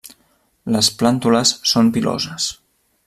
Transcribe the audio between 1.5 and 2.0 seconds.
són